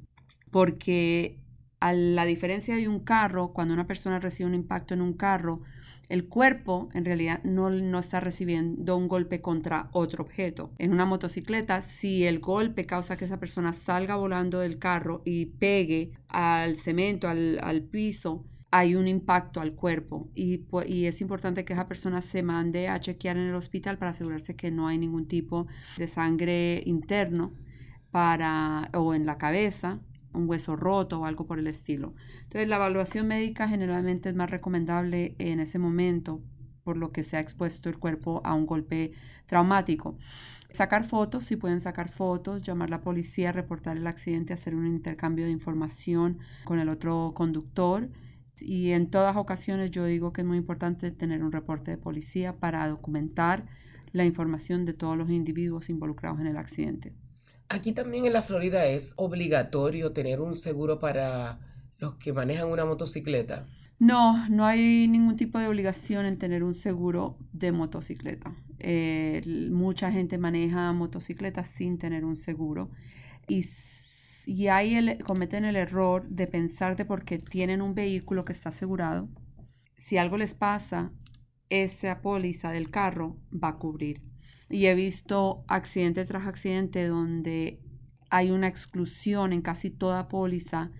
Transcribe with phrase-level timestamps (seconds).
[0.50, 1.38] porque
[1.80, 5.60] a la diferencia de un carro, cuando una persona recibe un impacto en un carro,
[6.08, 10.72] el cuerpo en realidad no, no, está recibiendo un golpe contra otro objeto.
[10.78, 15.46] En una motocicleta, si el golpe causa que esa persona salga volando del carro y
[15.46, 20.64] pegue al cemento, al, al piso, hay un impacto al cuerpo y,
[21.06, 24.70] es importante que esa persona se mande a chequear en el hospital para asegurarse que
[24.70, 27.52] no hay ningún tipo de sangre interno
[28.10, 30.00] para, o en la cabeza,
[30.32, 32.14] un hueso roto o algo por el estilo.
[32.42, 36.42] Entonces la evaluación médica generalmente es más recomendable en ese momento
[36.82, 39.12] por lo que se ha expuesto el cuerpo a un golpe
[39.46, 40.18] traumático.
[40.70, 44.86] Sacar fotos, si pueden sacar fotos, llamar a la policía, reportar el accidente, hacer un
[44.86, 48.08] intercambio de información con el otro conductor
[48.60, 52.56] y en todas ocasiones yo digo que es muy importante tener un reporte de policía
[52.56, 53.66] para documentar
[54.12, 57.12] la información de todos los individuos involucrados en el accidente.
[57.68, 61.58] Aquí también en la Florida es obligatorio tener un seguro para
[61.98, 63.66] los que manejan una motocicleta.
[63.98, 68.54] No, no hay ningún tipo de obligación en tener un seguro de motocicleta.
[68.78, 72.90] Eh, mucha gente maneja motocicletas sin tener un seguro
[73.48, 73.64] y
[74.46, 78.68] y ahí el, cometen el error de pensar de porque tienen un vehículo que está
[78.68, 79.28] asegurado,
[79.96, 81.12] si algo les pasa,
[81.68, 84.22] esa póliza del carro va a cubrir.
[84.70, 87.80] Y he visto accidente tras accidente donde
[88.30, 90.92] hay una exclusión en casi toda póliza.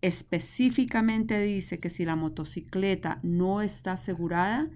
[0.00, 4.70] Específicamente dice que si la motocicleta no está asegurada,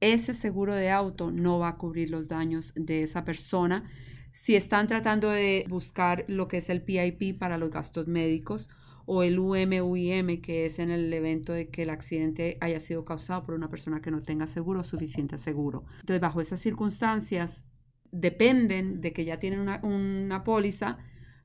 [0.00, 3.90] ese seguro de auto no va a cubrir los daños de esa persona
[4.38, 8.70] si están tratando de buscar lo que es el PIP para los gastos médicos
[9.04, 13.42] o el UMUIM, que es en el evento de que el accidente haya sido causado
[13.42, 15.86] por una persona que no tenga seguro suficiente seguro.
[15.98, 17.64] Entonces, bajo esas circunstancias,
[18.12, 20.98] dependen de que ya tienen una, una póliza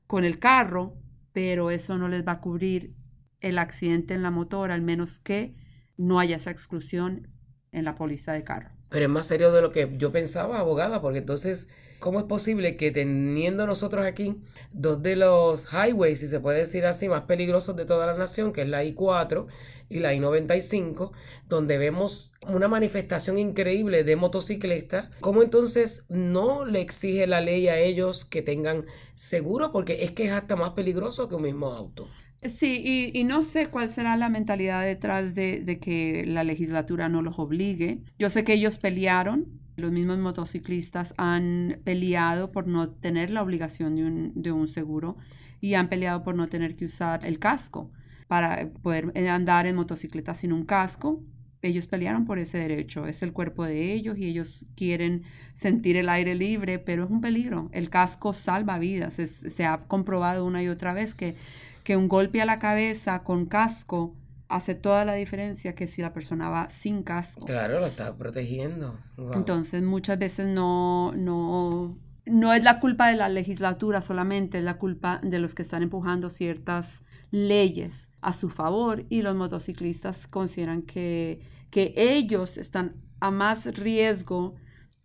[0.06, 0.94] con el carro,
[1.32, 2.94] pero eso no les va a cubrir
[3.40, 5.56] el accidente en la motor, al menos que
[5.96, 7.26] no haya esa exclusión
[7.72, 8.70] en la póliza de carro.
[8.88, 11.68] Pero es más serio de lo que yo pensaba, abogada, porque entonces
[12.04, 14.36] ¿Cómo es posible que teniendo nosotros aquí
[14.74, 18.52] dos de los highways, si se puede decir así, más peligrosos de toda la nación,
[18.52, 19.46] que es la I-4
[19.88, 21.12] y la I-95,
[21.48, 27.78] donde vemos una manifestación increíble de motociclistas, ¿cómo entonces no le exige la ley a
[27.78, 28.84] ellos que tengan
[29.14, 29.72] seguro?
[29.72, 32.06] Porque es que es hasta más peligroso que un mismo auto.
[32.44, 37.38] Sí, y, no sé cuál será la mentalidad detrás de, que la legislatura no los
[37.38, 38.00] obligue.
[38.18, 43.96] Yo sé que ellos pelearon los mismos motociclistas han peleado por no tener la obligación
[43.96, 45.16] de un, de un seguro
[45.60, 47.90] y han peleado por no tener que usar el casco
[48.28, 51.22] para poder andar en motocicleta sin un casco.
[51.62, 55.22] Ellos pelearon por ese derecho, es el cuerpo de ellos y ellos quieren
[55.54, 57.70] sentir el aire libre, pero es un peligro.
[57.72, 59.14] El casco salva vidas.
[59.14, 61.36] se ha comprobado una y otra vez que,
[61.84, 64.16] que un golpe a la cabeza con casco
[64.48, 67.46] hace toda la diferencia que si la persona va sin casco.
[67.46, 68.98] Claro, lo está protegiendo.
[69.34, 74.78] Entonces muchas veces no, no, no es la culpa de la legislatura solamente, es la
[74.78, 80.82] culpa de los que están empujando ciertas leyes a su favor y los motociclistas consideran
[80.82, 81.40] que,
[81.70, 84.54] que ellos están a más riesgo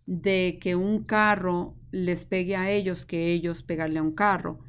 [0.06, 4.60] de que un carro les pegue a ellos que ellos pegarle a un carro.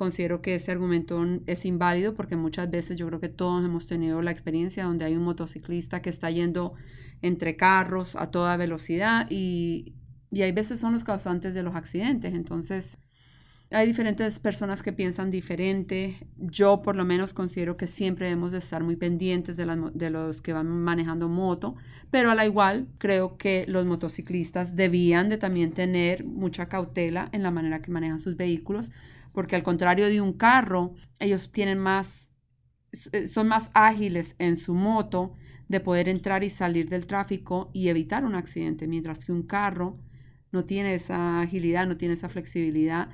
[0.00, 4.22] Considero que ese argumento es inválido porque muchas veces yo creo que todos hemos tenido
[4.22, 6.72] la experiencia donde hay un motociclista que está yendo
[7.20, 9.92] entre carros a toda velocidad y,
[10.30, 12.32] y hay veces son los causantes de los accidentes.
[12.32, 12.96] Entonces,
[13.70, 16.26] hay diferentes personas que piensan diferente.
[16.38, 20.40] Yo por lo menos considero que siempre debemos de estar muy pendientes de, de, los
[20.40, 21.76] que van manejando moto,
[22.10, 27.42] pero a la igual creo que los motociclistas debían de también tener mucha cautela en
[27.42, 28.92] la manera que manejan sus vehículos,
[29.32, 32.30] porque al contrario de un carro, ellos tienen más,
[33.12, 35.34] eh, son más ágiles en su moto
[35.68, 39.98] de poder entrar y salir del tráfico y evitar un accidente, mientras que un carro
[40.52, 43.10] no tiene esa agilidad, no tiene esa flexibilidad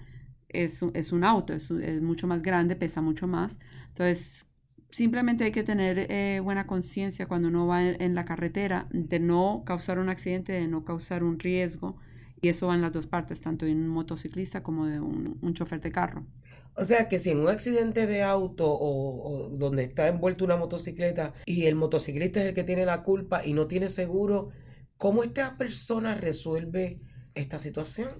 [0.49, 1.71] es, es un auto, es,
[2.03, 3.59] mucho más grande, pesa mucho más.
[3.89, 4.47] Entonces,
[4.91, 9.63] simplemente hay que tener eh, buena conciencia cuando uno va en, la carretera de no
[9.67, 11.97] causar un accidente, de no causar un riesgo.
[12.41, 15.55] Y eso va en las dos partes, tanto de un motociclista como de un, un
[15.55, 16.27] chofer de carro.
[16.75, 20.57] O sea que si en un accidente de auto o, o, donde está envuelto una
[20.57, 24.51] motocicleta y el motociclista es el que tiene la culpa y no tiene seguro,
[24.99, 27.01] ¿cómo esta persona resuelve
[27.35, 28.11] esta situación?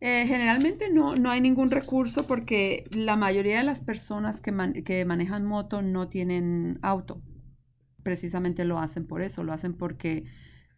[0.00, 4.52] Eh, generalmente no, no hay ningún recurso porque la mayoría de las personas que,
[4.84, 7.22] que manejan moto no tienen auto.
[8.02, 10.24] Precisamente lo hacen por eso, lo hacen porque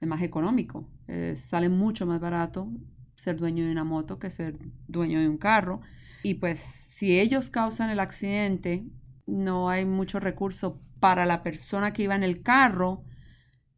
[0.00, 0.88] es más económico.
[1.08, 2.68] Eh, sale mucho más barato
[3.14, 5.80] ser dueño de una moto que ser dueño de un carro.
[6.22, 8.84] Y pues si ellos causan el accidente,
[9.26, 13.04] no hay mucho recurso para la persona que iba en el carro,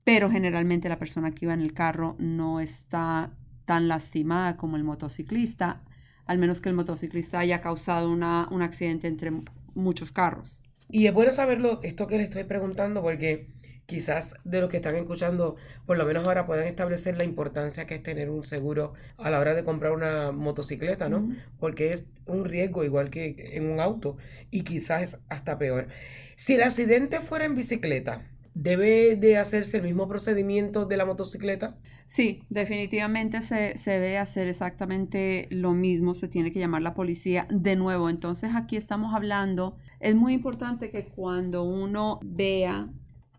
[0.04, 3.32] pero generalmente la persona que iba en el carro no está
[3.64, 5.82] tan lastimada como el motociclista,
[6.26, 9.30] al menos que el motociclista haya causado una, un accidente entre
[9.74, 10.60] muchos carros.
[10.90, 13.48] Y es bueno saberlo, esto que le estoy preguntando, porque
[13.88, 15.56] quizás de los que están escuchando,
[15.86, 19.40] por lo menos ahora puedan establecer la importancia que es tener un seguro a la
[19.40, 21.34] hora de comprar una motocicleta, ¿no?
[21.58, 24.18] Porque es un riesgo igual que en un auto
[24.50, 25.88] y quizás hasta peor.
[26.36, 28.26] Si el accidente fuera en bicicleta,
[28.60, 31.76] ¿Debe de hacerse el mismo procedimiento de la motocicleta?
[32.06, 37.76] Sí, definitivamente se, debe hacer exactamente lo mismo, se tiene que llamar la policía de
[37.76, 38.10] nuevo.
[38.10, 42.88] Entonces aquí estamos hablando, es muy importante que cuando uno vea,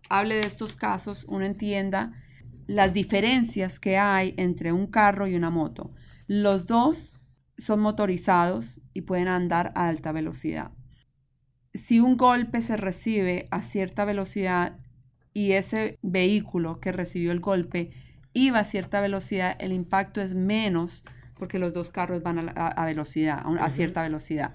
[0.10, 2.14] hable de estos casos, uno entienda
[2.68, 5.94] las diferencias que hay entre un carro y una moto.
[6.28, 7.16] Los dos
[7.58, 10.72] son motorizados y pueden andar a alta velocidad.
[11.74, 14.80] Si un golpe se recibe a cierta velocidad,
[15.34, 17.92] y ese vehículo que recibió el golpe
[18.34, 21.04] iba a cierta velocidad, el impacto es menos
[21.36, 24.54] porque los dos carros van a, velocidad, a, cierta velocidad.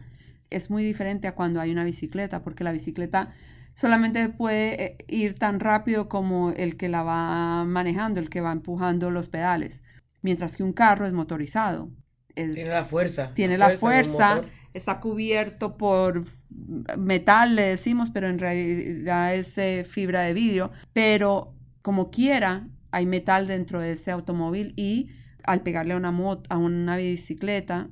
[0.50, 3.32] Es muy diferente a cuando hay una bicicleta, porque la bicicleta
[3.74, 8.52] solamente puede eh, ir tan rápido como el que la va manejando, el que va
[8.52, 9.82] empujando los pedales,
[10.22, 11.90] mientras que un carro es motorizado.
[12.34, 13.32] tiene la fuerza.
[13.34, 14.42] Tiene la fuerza
[14.74, 16.24] está cubierto por
[16.98, 20.72] metal, le decimos, pero en realidad es eh, fibra de vidrio.
[20.92, 25.10] Pero como quiera, hay metal dentro de ese automóvil y
[25.44, 26.12] al pegarle a una,
[26.48, 27.88] a una bicicleta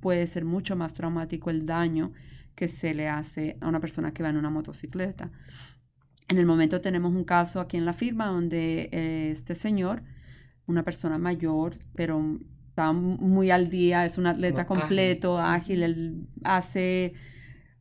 [0.00, 2.12] puede ser mucho más traumático el daño
[2.56, 5.30] que se le hace a una persona que va en una motocicleta.
[6.28, 10.02] En el momento tenemos un caso aquí en la firma donde eh, este señor,
[10.66, 17.12] una persona mayor, pero está muy al día, es un atleta completo, ágil, él hace,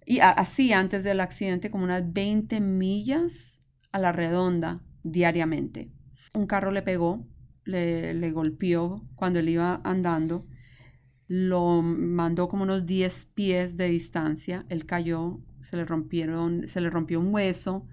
[0.05, 5.89] y así antes del accidente, como unas 20 millas a la redonda diariamente.
[6.34, 7.25] Un carro le pegó,
[7.63, 10.46] le, le golpeó cuando él iba andando,
[11.27, 16.89] lo mandó como unos 10 pies de distancia, él cayó, se le rompieron, se le
[16.89, 17.88] rompió un hueso,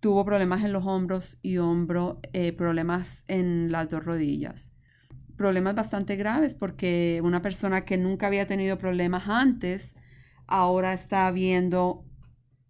[0.00, 4.72] tuvo problemas en los hombros y hombro, eh, problemas en las dos rodillas
[5.38, 9.94] problemas bastante graves porque una persona que nunca había tenido problemas antes,
[10.46, 12.04] ahora está viendo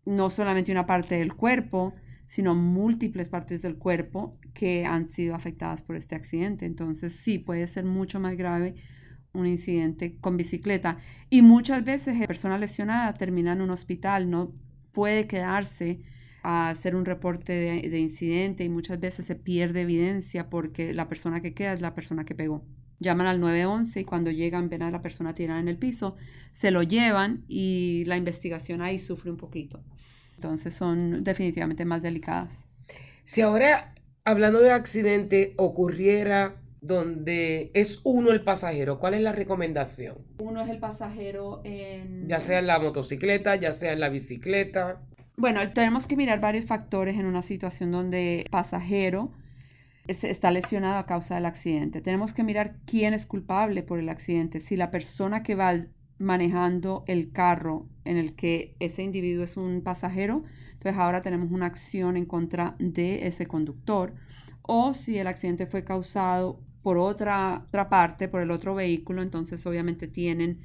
[0.05, 1.95] no solamente una parte del cuerpo,
[2.29, 6.67] sino múltiples partes del cuerpo que han sido afectadas por este accidente.
[6.67, 8.75] Entonces sí, puede ser mucho más grave
[9.39, 10.99] un incidente con bicicleta.
[11.31, 14.53] Y muchas veces la persona lesionada termina en un hospital, no
[14.93, 16.01] puede quedarse
[16.43, 21.41] a hacer un reporte de, incidente y muchas veces se pierde evidencia porque la persona
[21.41, 22.65] que queda es la persona que pegó.
[23.01, 26.17] Llaman al 911 y cuando llegan ven a la persona tirada en el piso,
[26.53, 29.85] se lo llevan y la investigación ahí sufre un poquito.
[30.35, 32.67] Entonces son definitivamente más delicadas.
[33.25, 40.19] Si ahora, hablando de accidente, ocurriera donde es uno el pasajero, ¿cuál es la recomendación?
[40.39, 42.29] Uno es el pasajero en...
[42.29, 45.03] Ya sea en la motocicleta, ya sea en la bicicleta.
[45.37, 49.33] Bueno, tenemos que mirar varios factores en una situación donde pasajero
[50.09, 52.01] está lesionado a causa del accidente.
[52.01, 54.59] Tenemos que mirar quién es culpable por el accidente.
[54.59, 55.75] Si la persona que va
[56.19, 61.67] manejando el carro en el que ese individuo es un pasajero, entonces ahora tenemos una
[61.67, 64.15] acción en contra de ese conductor.
[64.63, 69.67] O si el accidente fue causado por otra, otra parte, por el otro vehículo, entonces
[69.67, 70.61] obviamente tienen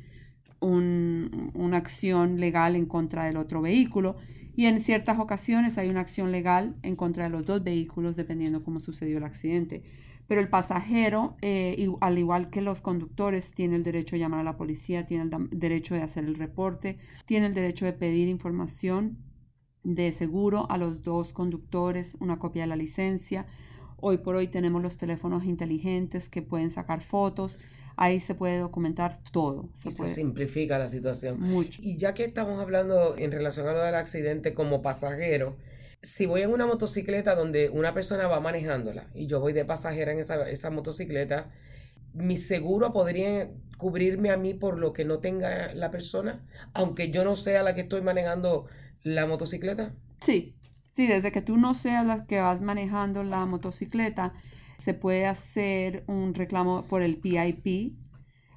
[0.61, 4.15] una acción legal en contra del otro vehículo.
[4.55, 8.63] Y en ciertas ocasiones hay una acción legal en contra de los dos vehículos, dependiendo
[8.63, 9.83] cómo sucedió el accidente.
[10.25, 14.43] Pero el pasajero, eh, al igual que los conductores, tiene el derecho de llamar a
[14.43, 19.17] la policía, tiene el derecho de hacer el reporte, tiene el derecho de pedir información
[19.83, 23.45] de seguro a los dos conductores, una copia de la licencia.
[24.05, 27.57] Hoy por hoy tenemos los teléfonos inteligentes que pueden sacar fotos.
[27.95, 29.69] Ahí se puede documentar todo.
[29.77, 31.39] Se, se simplifica la situación.
[31.39, 31.79] Mucho.
[31.81, 35.55] Y ya que estamos hablando en relación a lo del accidente como pasajero,
[36.01, 40.11] si voy en una motocicleta donde una persona va manejándola y yo voy de pasajera
[40.11, 41.49] en esa, esa motocicleta,
[42.13, 47.23] mi seguro podría cubrirme a mí por lo que no tenga la persona, aunque yo
[47.23, 48.65] no sea la que estoy manejando
[49.01, 49.93] la motocicleta.
[50.19, 50.55] Sí,
[50.93, 54.33] sí, desde que tú no seas la que vas manejando la motocicleta,
[54.77, 57.97] se puede hacer un reclamo por el PIP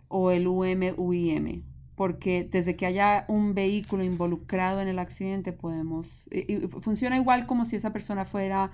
[0.09, 1.65] o el UMUIM
[1.97, 6.29] porque desde que haya un vehículo involucrado en el accidente podemos,
[6.83, 8.71] funciona igual como si esa persona fuera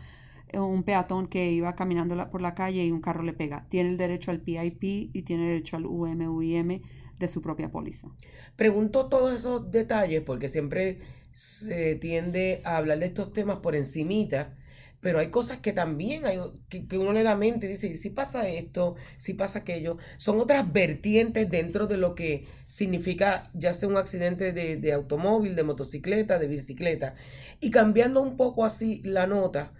[0.54, 3.66] un peatón que iba caminando por la calle y un carro le pega.
[3.68, 4.82] Tiene el derecho al PIP
[5.12, 6.82] y tiene derecho al UMUIM
[7.18, 8.08] de su propia póliza.
[8.56, 10.98] Pregunto todos esos detalles porque siempre
[11.30, 14.54] se tiende a hablar de estos temas por encimita
[15.02, 18.48] pero hay cosas que también hay, que, uno le da mente y dice, si pasa
[18.48, 23.96] esto, si pasa aquello, son otras vertientes dentro de lo que significa ya sea un
[23.96, 27.16] accidente de, de automóvil, de motocicleta, de bicicleta.
[27.60, 29.72] Y cambiando un poco así la nota,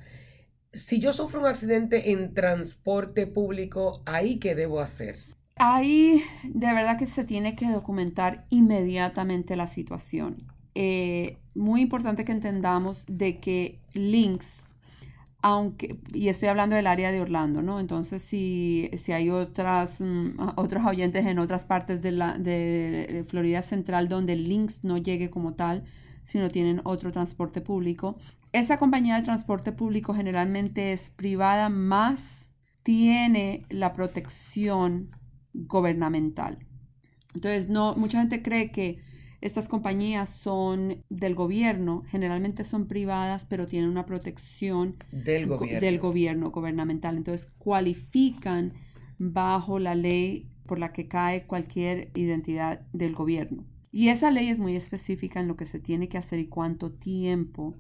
[0.73, 5.17] si yo sufro un accidente en transporte público, ¿ahí qué debo hacer?
[5.57, 10.47] Ahí de verdad que se tiene que documentar inmediatamente la situación.
[10.75, 14.65] Eh, muy importante que entendamos de que links
[15.43, 17.81] aunque, y estoy hablando del área de Orlando, ¿no?
[17.81, 23.61] Entonces, si, si hay otras, mm, otros oyentes en otras partes de, la, de Florida
[23.63, 25.83] Central donde Lynx no llegue como tal,
[26.23, 28.17] sino tienen otro transporte público,
[28.53, 35.11] esa compañía de transporte público generalmente es privada, más tiene la protección
[35.55, 36.59] gubernamental.
[37.35, 38.99] Entonces, no, mucha gente cree que
[39.41, 45.99] estas compañías son del gobierno, generalmente son privadas, pero tienen una protección del gobierno, del
[45.99, 47.17] gobierno gubernamental.
[47.17, 48.73] Entonces cualifican
[49.19, 53.67] bajo la ley por la que cae cualquier identidad del gobierno.
[53.91, 56.93] Y esa ley es muy específica en lo que se tiene que hacer y cuánto
[56.93, 57.77] tiempo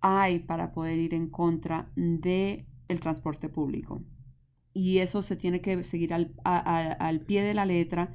[0.00, 4.02] hay para poder ir en contra de el transporte público.
[4.72, 8.12] Y eso se tiene que seguir al, al pie de la letra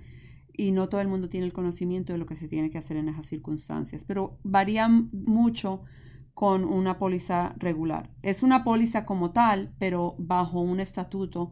[0.56, 2.98] y no todo el mundo tiene el conocimiento de lo que se tiene que hacer
[2.98, 5.82] en esas circunstancias, pero varía mucho
[6.34, 8.10] con una póliza regular.
[8.22, 11.52] Es una póliza como tal, pero bajo un estatuto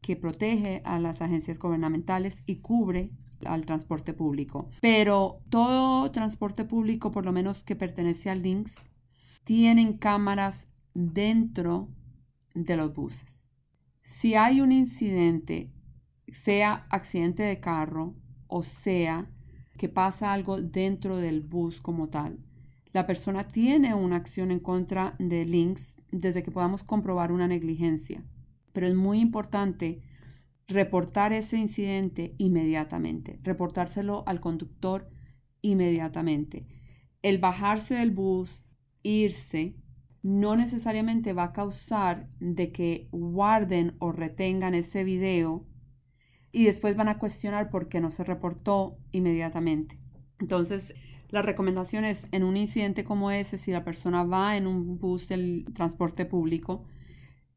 [0.00, 3.10] que protege a las agencias gubernamentales y cubre
[3.44, 4.68] al transporte público.
[4.80, 8.89] Pero todo transporte público, por lo menos que pertenece al DINX,
[9.44, 11.88] tienen cámaras dentro
[12.54, 13.48] de los buses.
[14.02, 15.72] Si hay un incidente,
[16.28, 18.16] sea accidente de carro,
[18.46, 19.30] o sea
[19.78, 22.38] que pasa algo dentro del bus como tal.
[22.92, 28.24] La persona tiene una acción en contra de links desde que podamos comprobar una negligencia,
[28.72, 30.02] pero es muy importante
[30.66, 35.08] reportar ese incidente inmediatamente, reportárselo al conductor
[35.62, 36.66] inmediatamente.
[37.22, 38.69] El bajarse del bus,
[39.02, 39.76] irse,
[40.22, 45.66] no necesariamente va a causar de que guarden o retengan ese video
[46.52, 49.98] y después van a cuestionar por qué no se reportó inmediatamente.
[50.38, 50.94] Entonces,
[51.30, 55.28] la recomendación es en un incidente como ese, si la persona va en un bus
[55.28, 56.84] del transporte público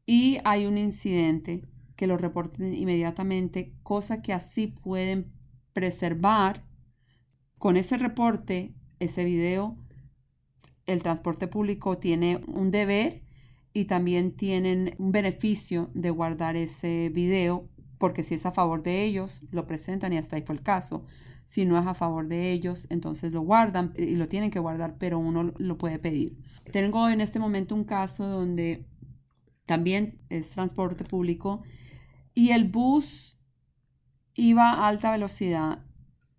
[0.06, 1.64] y hay un incidente,
[1.96, 5.32] que lo reporten inmediatamente, cosa que así pueden
[5.72, 6.64] preservar
[7.58, 9.78] con ese reporte, ese video,
[10.86, 13.22] el transporte público tiene un deber
[13.72, 19.04] y también tienen un beneficio de guardar ese video porque si es a favor de
[19.04, 21.04] ellos, lo presentan y hasta ahí fue el caso.
[21.46, 24.96] Si no es a favor de ellos, entonces lo guardan y lo tienen que guardar,
[24.98, 26.36] pero uno lo puede pedir.
[26.70, 28.84] Tengo en este momento un caso donde
[29.66, 31.62] también es transporte público
[32.34, 33.38] y el bus
[34.34, 35.84] iba a alta velocidad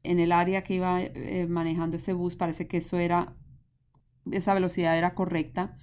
[0.04, 2.36] en el área que iba eh, manejando ese bus.
[2.36, 3.36] Parece que eso era,
[4.32, 5.78] esa velocidad era correcta,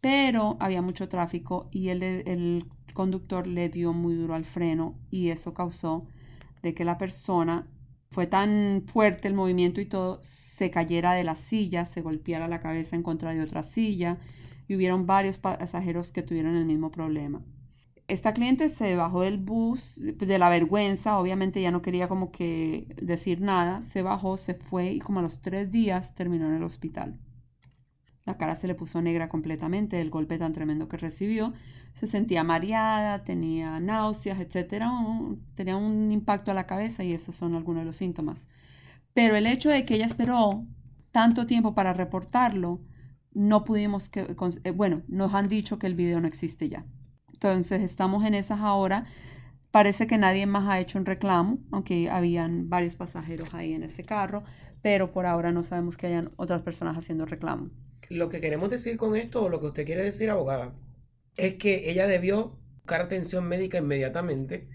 [0.00, 5.28] pero había mucho tráfico y el, el conductor le dio muy duro al freno y
[5.28, 6.06] eso causó
[6.62, 7.66] de que la persona
[8.10, 12.60] fue tan fuerte el movimiento y todo, se cayera de la silla, se golpeara la
[12.60, 14.18] cabeza en contra de otra silla
[14.68, 17.42] y hubieron varios pasajeros que tuvieron el mismo problema.
[18.08, 22.94] Esta cliente se bajó del bus de la vergüenza, obviamente ya no quería como que
[23.02, 26.62] decir nada, se bajó, se fue y como a los tres días terminó en el
[26.62, 27.18] hospital.
[28.26, 31.54] La cara se le puso negra completamente del golpe tan tremendo que recibió.
[31.94, 34.84] Se sentía mareada, tenía náuseas, etc.
[35.54, 38.48] tenía un impacto a la cabeza y esos son algunos de los síntomas.
[39.14, 40.66] Pero el hecho de que ella esperó
[41.12, 42.82] tanto tiempo para reportarlo,
[43.32, 44.26] no pudimos que,
[44.64, 46.84] eh, bueno, nos han dicho que el video no existe ya.
[47.32, 49.04] Entonces estamos en esas ahora.
[49.70, 54.04] Parece que nadie más ha hecho un reclamo, aunque habían varios pasajeros ahí en ese
[54.04, 54.42] carro,
[54.82, 57.70] pero por ahora no sabemos que hayan otras personas haciendo reclamo.
[58.08, 60.74] Lo que queremos decir con esto, o lo que usted quiere decir, abogada,
[61.36, 64.68] es que ella debió buscar atención médica inmediatamente,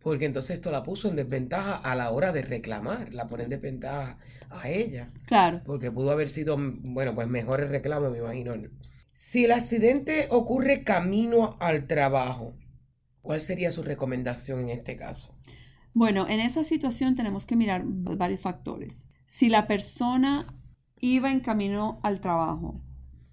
[0.00, 3.50] porque entonces esto la puso en desventaja a la hora de reclamar, la pone en
[3.50, 4.18] desventaja
[4.50, 5.10] a ella.
[5.26, 5.62] Claro.
[5.64, 8.54] Porque pudo haber sido, bueno, pues mejor el reclamo, me imagino.
[9.14, 12.54] Si el accidente ocurre camino al trabajo,
[13.22, 15.34] ¿cuál sería su recomendación en este caso?
[15.94, 19.08] Bueno, en esa situación tenemos que mirar varios factores.
[19.24, 20.54] Si la persona
[20.98, 22.80] iba en camino al trabajo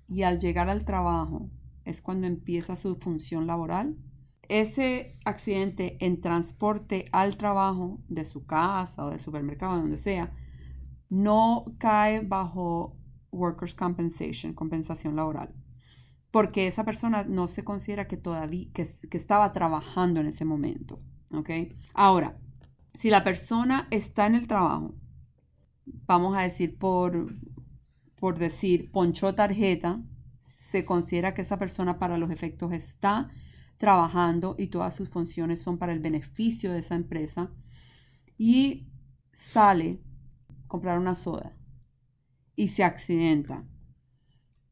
[0.07, 1.49] y al llegar al trabajo
[1.85, 3.97] es cuando empieza su función laboral.
[4.49, 10.33] Ese accidente en transporte al trabajo de su casa o del supermercado, donde sea,
[11.09, 12.97] no cae bajo
[13.31, 15.53] workers' compensation, compensación laboral,
[16.31, 21.01] porque esa persona no se considera que todavía que, que estaba trabajando en ese momento.
[21.33, 21.49] ¿ok?
[21.93, 22.37] Ahora,
[22.93, 24.95] si la persona está en el trabajo,
[25.85, 27.35] vamos a decir por
[28.23, 30.01] por decir ponchó tarjeta,
[30.39, 33.29] se considera que esa persona para los efectos está
[33.75, 37.51] trabajando y todas sus funciones son para el beneficio de esa empresa
[38.37, 38.87] y
[39.33, 39.99] sale
[40.47, 41.57] a comprar una soda
[42.55, 43.67] y se accidenta.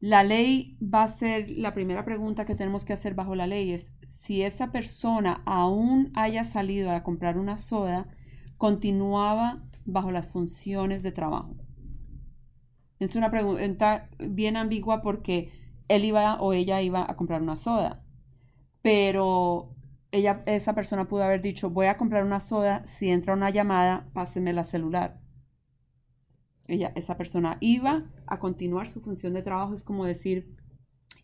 [0.00, 3.72] La ley va a ser, la primera pregunta que tenemos que hacer bajo la ley
[3.72, 8.08] es si esa persona aún haya salido a comprar una soda,
[8.56, 11.54] continuaba bajo las funciones de trabajo.
[13.02, 15.50] Es una pregunta bien ambigua porque
[15.88, 18.04] él iba o ella iba a comprar una soda,
[18.80, 19.74] pero
[20.12, 24.08] ella, esa persona pudo haber dicho, voy a comprar una soda, si entra una llamada,
[24.12, 25.20] pásenme la celular.
[26.68, 30.54] Ella, esa persona iba a continuar su función de trabajo, es como decir,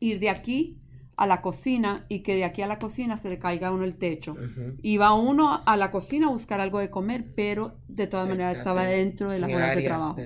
[0.01, 0.81] ir de aquí
[1.19, 3.83] a la cocina y que de aquí a la cocina se le caiga a uno
[3.83, 4.37] el techo.
[4.83, 8.85] Iba uno a la cocina a buscar algo de comer, pero de todas maneras estaba
[8.85, 10.17] dentro de las horas de trabajo.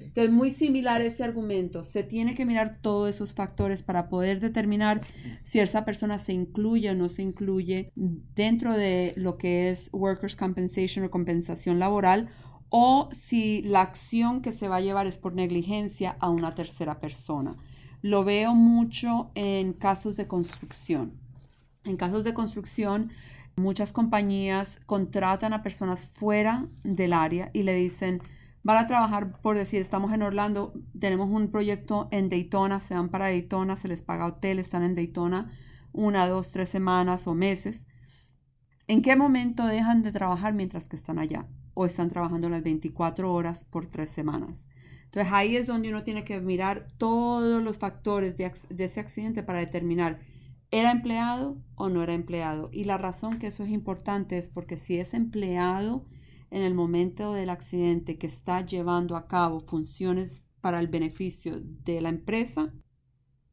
[0.00, 1.84] Entonces, muy similar ese argumento.
[1.84, 5.00] Se tiene que mirar todos esos factores para poder determinar
[5.44, 10.34] si esa persona se incluye o no se incluye dentro de lo que es workers'
[10.34, 12.30] compensation o compensación laboral
[12.68, 16.98] o si la acción que se va a llevar es por negligencia a una tercera
[16.98, 17.56] persona.
[18.02, 21.12] Lo veo mucho en casos de construcción.
[21.84, 23.10] En casos de construcción,
[23.56, 28.20] muchas compañías contratan a personas fuera del área y le dicen,
[28.62, 33.08] van a trabajar, por decir, estamos en Orlando, tenemos un proyecto en Daytona, se van
[33.08, 35.50] para Daytona, se les paga hotel, están en Daytona
[35.96, 37.86] una, dos, tres semanas o meses.
[38.86, 41.46] ¿En qué momento dejan de trabajar mientras que están allá?
[41.74, 44.68] O están trabajando las 24 horas por tres semanas.
[45.16, 48.52] Entonces ahí es donde uno tiene que mirar todos los factores de,
[48.84, 50.20] ese accidente para determinar,
[50.70, 52.68] ¿era empleado o no era empleado?
[52.70, 56.04] Y la razón que eso es importante es porque si es empleado
[56.50, 62.02] en el momento del accidente que está llevando a cabo funciones para el beneficio de
[62.02, 62.74] la empresa,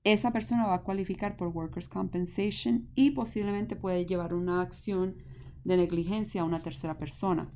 [0.03, 5.15] esa persona va a cualificar por Workers' Compensation y posiblemente puede llevar una acción
[5.63, 7.53] de negligencia a una tercera persona.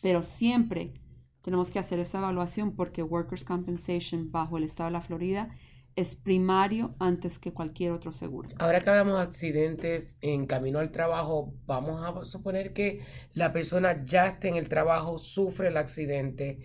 [0.00, 1.01] Pero siempre
[1.42, 5.50] tenemos que hacer esa evaluación porque Workers' Compensation bajo el estado de la Florida
[5.94, 8.48] es primario antes que cualquier otro seguro.
[8.58, 14.04] Ahora que hablamos de accidentes en camino al trabajo, vamos a suponer que la persona
[14.06, 16.60] ya está en el trabajo, sufre el accidente,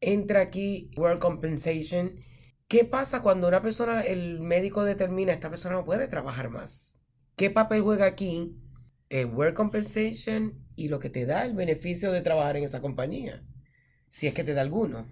[0.00, 2.20] entra aquí Work Compensation.
[2.68, 7.00] ¿Qué pasa cuando una persona, el médico determina, esta persona no puede trabajar más?
[7.34, 8.56] ¿Qué papel juega aquí
[9.08, 13.42] el Work Compensation y lo que te da el beneficio de trabajar en esa compañía?
[14.08, 15.06] Si es que te da alguno.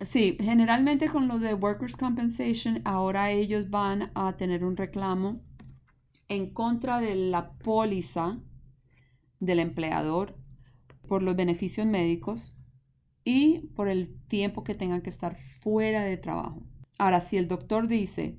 [0.00, 5.40] Sí, generalmente con lo de Workers' Compensation, ahora ellos van a tener un reclamo
[6.28, 8.38] en contra de la póliza
[9.40, 10.36] del empleador
[11.08, 12.54] por los beneficios médicos
[13.24, 16.62] y por el tiempo que tengan que estar fuera de trabajo.
[16.98, 18.38] Ahora, si el doctor dice,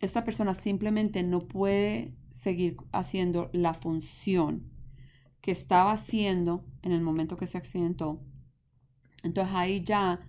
[0.00, 4.70] esta persona simplemente no puede seguir haciendo la función
[5.40, 8.22] que estaba haciendo en el momento que se accidentó,
[9.24, 10.20] entonces ahí ya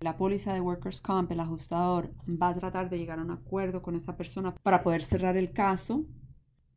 [0.00, 3.82] la póliza de Workers' Comp, el ajustador, va a tratar de llegar a un acuerdo
[3.82, 6.06] con esa persona para poder cerrar el caso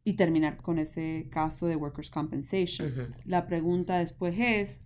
[0.04, 3.16] y terminar con ese caso de Workers' Compensation.
[3.24, 4.82] La pregunta después es,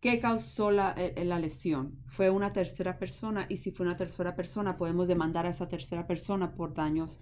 [0.00, 2.02] ¿qué causó la, eh, la, lesión?
[2.06, 3.44] ¿Fue una tercera persona?
[3.50, 7.18] Y si fue una tercera persona, podemos demandar a esa tercera persona por daños,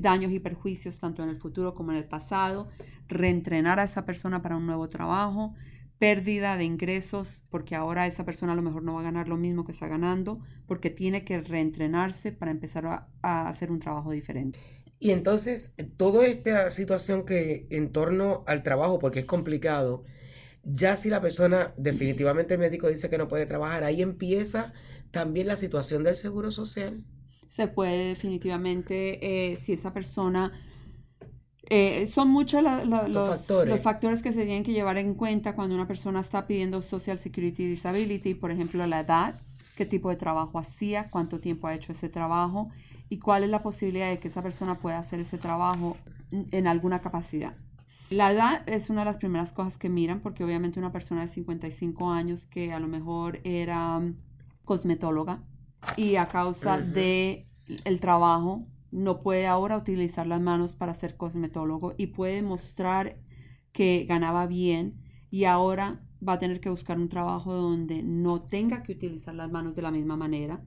[0.00, 2.70] daños y perjuicios tanto en el futuro como en el pasado,
[3.08, 5.54] reentrenar a esa persona para un nuevo trabajo,
[6.02, 9.36] pérdida de ingresos, porque ahora esa persona a lo mejor no va a ganar lo
[9.36, 14.58] mismo que está ganando, porque tiene que reentrenarse para empezar a, hacer un trabajo diferente.
[14.98, 20.02] Y entonces, toda esta situación que en torno al trabajo, porque es complicado,
[20.64, 24.72] ya si la persona, definitivamente el médico dice que no puede trabajar, ahí empieza
[25.12, 27.04] también la situación del seguro social.
[27.48, 30.50] Se puede definitivamente, eh, si esa persona
[31.74, 34.22] eh, son muchos los, factores.
[34.22, 38.34] que se tienen que llevar en cuenta cuando una persona está pidiendo Social Security Disability,
[38.34, 39.40] por ejemplo, la edad,
[39.74, 42.68] qué tipo de trabajo hacía, cuánto tiempo ha hecho ese trabajo
[43.08, 45.96] y cuál es la posibilidad de que esa persona pueda hacer ese trabajo
[46.30, 47.56] en alguna capacidad.
[48.10, 51.28] La edad es una de las primeras cosas que miran porque obviamente una persona de
[51.28, 54.18] 55 años que a lo mejor era mm,
[54.66, 55.42] cosmetóloga
[55.96, 57.46] y a causa de
[57.84, 58.60] el trabajo
[58.92, 63.18] no puede ahora utilizar las manos para ser cosmetólogo y puede mostrar
[63.72, 65.00] que ganaba bien
[65.30, 69.50] y ahora va a tener que buscar un trabajo donde no tenga que utilizar las
[69.50, 70.62] manos de la misma manera.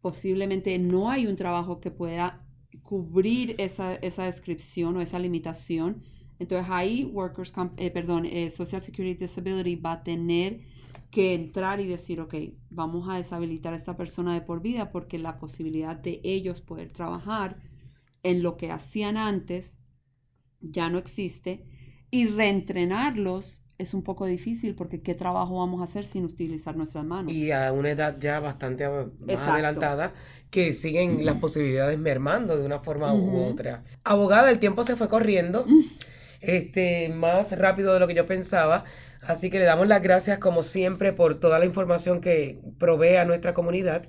[0.00, 2.46] Posiblemente no hay un trabajo que pueda
[2.82, 6.02] cubrir esa, descripción o esa limitación.
[6.38, 10.60] Entonces ahí Workers eh, perdón, eh, Social Security Disability va a tener
[11.10, 12.34] que entrar y decir, ok,
[12.70, 16.92] vamos a deshabilitar a esta persona de por vida porque la posibilidad de ellos poder
[16.92, 17.58] trabajar
[18.22, 19.78] en lo que hacían antes
[20.60, 21.64] ya no existe
[22.10, 27.04] y reentrenarlos es un poco difícil porque qué trabajo vamos a hacer sin utilizar nuestras
[27.04, 27.32] manos.
[27.32, 30.12] Y a una edad ya bastante más adelantada
[30.50, 33.84] que siguen las posibilidades mermando de una forma u otra.
[34.04, 35.64] Abogada, el tiempo se fue corriendo.
[36.40, 38.84] este, más rápido de lo que yo pensaba.
[39.22, 43.24] Así que le damos las gracias como siempre por toda la información que provee a
[43.24, 44.06] nuestra comunidad.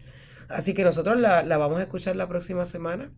[0.50, 3.12] Así que nosotros la, vamos a escuchar la próxima semana